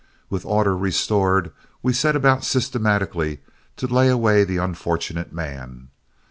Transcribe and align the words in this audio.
With 0.31 0.47
order 0.47 0.75
restored, 0.75 1.51
we 1.83 1.93
set 1.93 2.15
about 2.15 2.43
systematically 2.43 3.39
to 3.77 3.85
lay 3.85 4.07
away 4.09 4.43
the 4.43 4.57
unfortunate 4.57 5.31
man. 5.31 5.89